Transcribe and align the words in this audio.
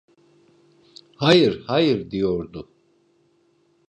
"Hayır, 1.15 1.63
hayır!" 1.67 2.11
diyordu. 2.11 2.69